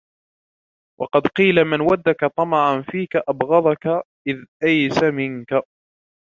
[0.99, 5.53] وَقَدْ قِيلَ مَنْ وَدَكَّ طَمَعًا فِيك أَبْغَضَك إذَا أَيِسَ مِنْك